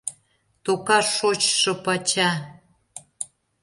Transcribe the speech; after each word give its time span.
Тока 0.63 0.99
шочшо 1.15 1.73
пача! 1.83 2.29